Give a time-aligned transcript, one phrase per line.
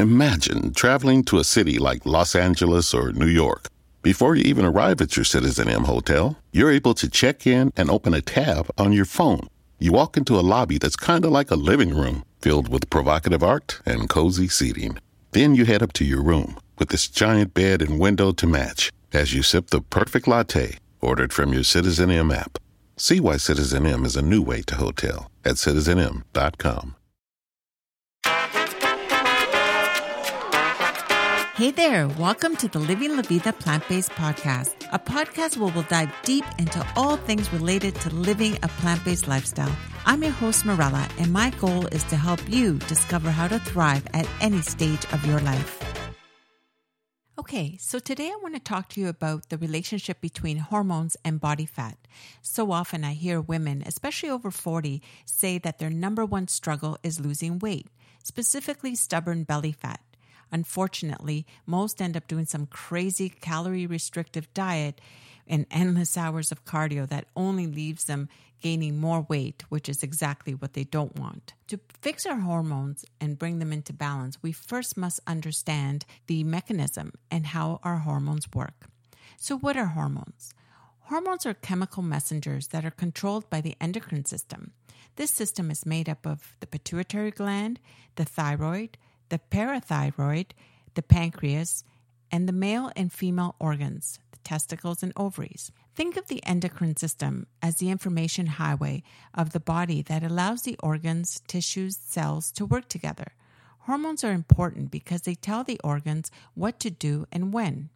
[0.00, 3.68] Imagine traveling to a city like Los Angeles or New York.
[4.00, 7.90] Before you even arrive at your Citizen M hotel, you're able to check in and
[7.90, 9.46] open a tab on your phone.
[9.78, 13.42] You walk into a lobby that's kind of like a living room, filled with provocative
[13.42, 14.96] art and cozy seating.
[15.32, 18.90] Then you head up to your room with this giant bed and window to match
[19.12, 22.56] as you sip the perfect latte ordered from your Citizen M app.
[22.96, 26.96] See why Citizen M is a new way to hotel at citizenm.com.
[31.60, 35.82] Hey there, welcome to the Living La Vida Plant Based Podcast, a podcast where we'll
[35.82, 39.76] dive deep into all things related to living a plant based lifestyle.
[40.06, 44.06] I'm your host, Morella, and my goal is to help you discover how to thrive
[44.14, 45.78] at any stage of your life.
[47.38, 51.42] Okay, so today I want to talk to you about the relationship between hormones and
[51.42, 51.98] body fat.
[52.40, 57.20] So often I hear women, especially over 40, say that their number one struggle is
[57.20, 57.88] losing weight,
[58.24, 60.00] specifically stubborn belly fat.
[60.52, 65.00] Unfortunately, most end up doing some crazy calorie restrictive diet
[65.46, 68.28] and endless hours of cardio that only leaves them
[68.60, 71.54] gaining more weight, which is exactly what they don't want.
[71.68, 77.12] To fix our hormones and bring them into balance, we first must understand the mechanism
[77.30, 78.86] and how our hormones work.
[79.38, 80.52] So, what are hormones?
[81.04, 84.72] Hormones are chemical messengers that are controlled by the endocrine system.
[85.16, 87.80] This system is made up of the pituitary gland,
[88.14, 88.96] the thyroid,
[89.30, 90.50] the parathyroid,
[90.94, 91.84] the pancreas,
[92.30, 95.72] and the male and female organs, the testicles and ovaries.
[95.94, 99.02] Think of the endocrine system as the information highway
[99.34, 103.32] of the body that allows the organs, tissues, cells to work together.
[103.80, 107.90] Hormones are important because they tell the organs what to do and when.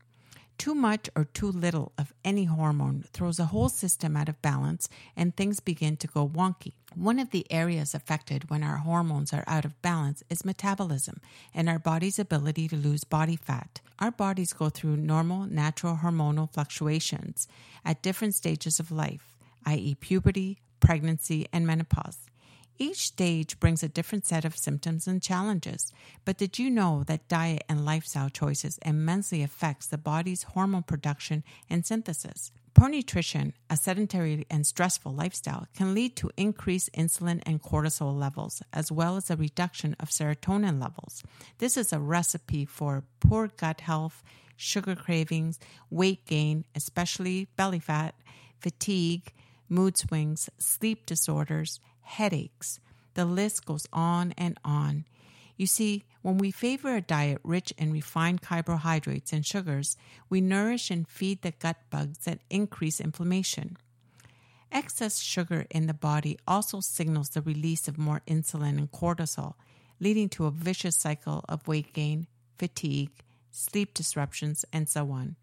[0.56, 4.88] Too much or too little of any hormone throws a whole system out of balance
[5.16, 6.72] and things begin to go wonky.
[6.94, 11.20] One of the areas affected when our hormones are out of balance is metabolism
[11.52, 13.80] and our body's ability to lose body fat.
[13.98, 17.48] Our bodies go through normal, natural hormonal fluctuations
[17.84, 22.18] at different stages of life, i.e., puberty, pregnancy, and menopause.
[22.76, 25.92] Each stage brings a different set of symptoms and challenges.
[26.24, 31.44] But did you know that diet and lifestyle choices immensely affects the body's hormone production
[31.70, 32.50] and synthesis?
[32.74, 38.62] Poor nutrition, a sedentary and stressful lifestyle, can lead to increased insulin and cortisol levels,
[38.72, 41.22] as well as a reduction of serotonin levels.
[41.58, 44.24] This is a recipe for poor gut health,
[44.56, 48.16] sugar cravings, weight gain, especially belly fat,
[48.58, 49.32] fatigue,
[49.68, 52.80] mood swings, sleep disorders, headaches.
[53.14, 55.04] The list goes on and on.
[55.56, 59.96] You see, when we favor a diet rich in refined carbohydrates and sugars,
[60.28, 63.76] we nourish and feed the gut bugs that increase inflammation.
[64.72, 69.54] Excess sugar in the body also signals the release of more insulin and cortisol,
[70.00, 72.26] leading to a vicious cycle of weight gain,
[72.58, 73.10] fatigue,
[73.50, 75.36] sleep disruptions, and so on.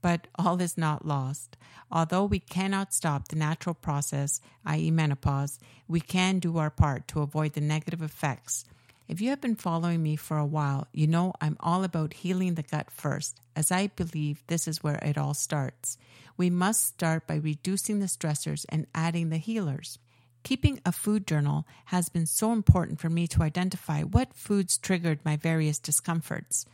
[0.00, 1.56] But all is not lost.
[1.90, 7.22] Although we cannot stop the natural process, i.e., menopause, we can do our part to
[7.22, 8.64] avoid the negative effects.
[9.08, 12.54] If you have been following me for a while, you know I'm all about healing
[12.54, 15.96] the gut first, as I believe this is where it all starts.
[16.36, 19.98] We must start by reducing the stressors and adding the healers.
[20.44, 25.24] Keeping a food journal has been so important for me to identify what foods triggered
[25.24, 26.66] my various discomforts.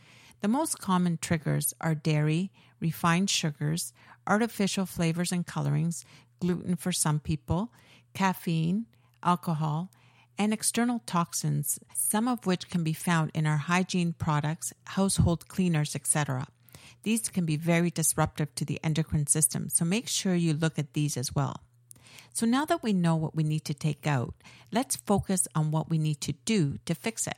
[0.45, 3.91] The most common triggers are dairy, refined sugars,
[4.27, 6.05] artificial flavors and colorings,
[6.39, 7.71] gluten for some people,
[8.13, 8.85] caffeine,
[9.23, 9.89] alcohol,
[10.37, 15.95] and external toxins, some of which can be found in our hygiene products, household cleaners,
[15.95, 16.45] etc.
[17.01, 20.93] These can be very disruptive to the endocrine system, so make sure you look at
[20.93, 21.63] these as well.
[22.33, 24.35] So now that we know what we need to take out,
[24.71, 27.37] let's focus on what we need to do to fix it.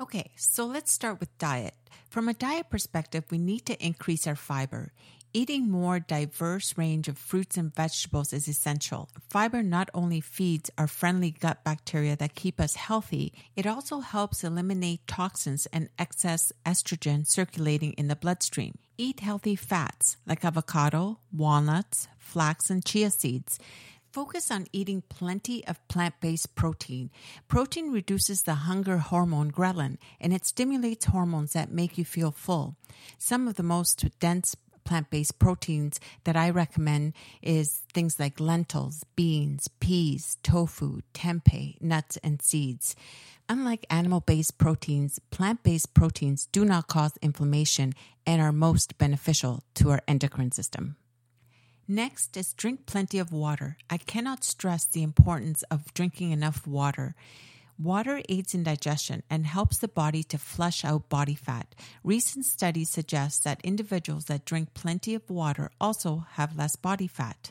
[0.00, 1.74] Okay, so let's start with diet.
[2.08, 4.92] From a diet perspective, we need to increase our fiber.
[5.34, 9.10] Eating more diverse range of fruits and vegetables is essential.
[9.28, 14.42] Fiber not only feeds our friendly gut bacteria that keep us healthy, it also helps
[14.42, 18.78] eliminate toxins and excess estrogen circulating in the bloodstream.
[18.96, 23.58] Eat healthy fats like avocado, walnuts, flax, and chia seeds.
[24.12, 27.10] Focus on eating plenty of plant based protein.
[27.46, 32.74] Protein reduces the hunger hormone ghrelin and it stimulates hormones that make you feel full.
[33.18, 39.04] Some of the most dense plant based proteins that I recommend is things like lentils,
[39.14, 42.96] beans, peas, tofu, tempeh, nuts, and seeds.
[43.48, 47.92] Unlike animal based proteins, plant based proteins do not cause inflammation
[48.26, 50.96] and are most beneficial to our endocrine system.
[51.92, 53.76] Next is drink plenty of water.
[53.90, 57.16] I cannot stress the importance of drinking enough water.
[57.80, 61.74] Water aids in digestion and helps the body to flush out body fat.
[62.04, 67.50] Recent studies suggest that individuals that drink plenty of water also have less body fat.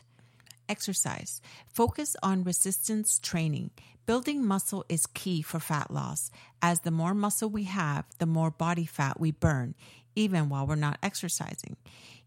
[0.70, 1.42] Exercise.
[1.68, 3.72] Focus on resistance training.
[4.06, 6.30] Building muscle is key for fat loss,
[6.62, 9.74] as the more muscle we have, the more body fat we burn,
[10.14, 11.76] even while we're not exercising.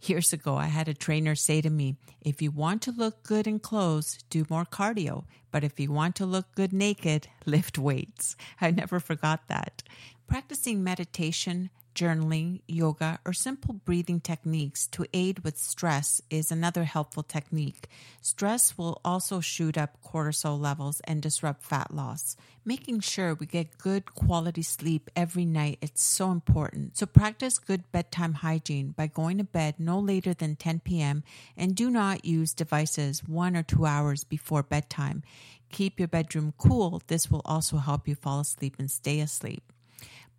[0.01, 3.47] Years ago, I had a trainer say to me, If you want to look good
[3.47, 5.23] in clothes, do more cardio.
[5.51, 8.35] But if you want to look good naked, lift weights.
[8.59, 9.83] I never forgot that.
[10.27, 17.23] Practicing meditation, journaling, yoga, or simple breathing techniques to aid with stress is another helpful
[17.23, 17.87] technique.
[18.21, 22.35] Stress will also shoot up cortisol levels and disrupt fat loss.
[22.65, 26.97] Making sure we get good quality sleep every night is so important.
[26.97, 31.23] So practice good bedtime hygiene by going to bed no later than 10 p.m.
[31.57, 35.23] and do not use devices one or two hours before bedtime.
[35.71, 37.01] Keep your bedroom cool.
[37.07, 39.72] This will also help you fall asleep and stay asleep.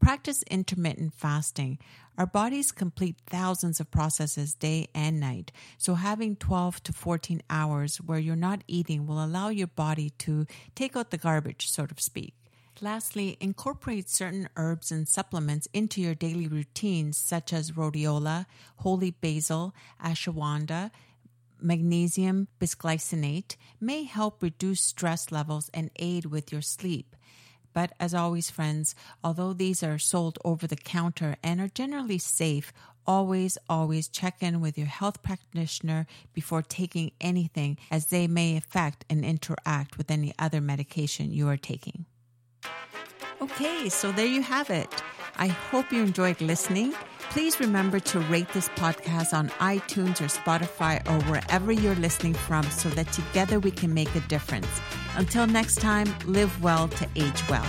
[0.01, 1.79] Practice intermittent fasting.
[2.19, 7.97] Our bodies complete thousands of processes day and night, so having 12 to 14 hours
[7.97, 11.95] where you're not eating will allow your body to take out the garbage, so to
[12.01, 12.35] speak.
[12.81, 18.47] Lastly, incorporate certain herbs and supplements into your daily routines, such as rhodiola,
[18.77, 20.91] holy basil, ashwagandha,
[21.61, 27.17] magnesium bisglycinate, may help reduce stress levels and aid with your sleep.
[27.75, 32.73] But as always, friends, although these are sold over the counter and are generally safe,
[33.07, 39.05] always, always check in with your health practitioner before taking anything, as they may affect
[39.11, 42.07] and interact with any other medication you are taking.
[43.43, 45.03] Okay, so there you have it.
[45.37, 46.95] I hope you enjoyed listening.
[47.31, 52.63] Please remember to rate this podcast on iTunes or Spotify or wherever you're listening from
[52.71, 54.69] so that together we can make a difference.
[55.17, 57.67] Until next time, live well to age well.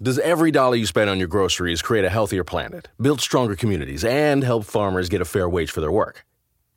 [0.00, 4.04] Does every dollar you spend on your groceries create a healthier planet, build stronger communities,
[4.04, 6.24] and help farmers get a fair wage for their work?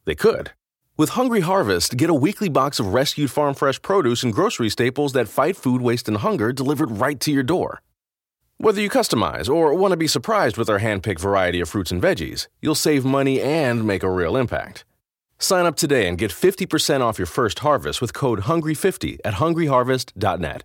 [0.05, 0.51] They could.
[0.99, 5.13] With Hungry Harvest, get a weekly box of rescued farm fresh produce and grocery staples
[5.13, 7.81] that fight food waste and hunger delivered right to your door.
[8.57, 12.01] Whether you customize or want to be surprised with our hand-picked variety of fruits and
[12.01, 14.83] veggies, you'll save money and make a real impact.
[15.37, 20.63] Sign up today and get 50% off your first harvest with code HUNGRY50 at hungryharvest.net.